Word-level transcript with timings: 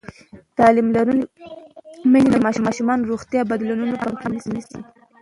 تعلیم 0.57 0.87
لرونکې 0.95 1.45
میندې 2.11 2.29
د 2.31 2.37
ماشومانو 2.67 3.01
د 3.05 3.09
روغتیا 3.11 3.41
بدلونونه 3.51 3.93
په 4.01 4.09
پام 4.21 4.33
کې 4.41 4.49
نیسي. 4.53 4.79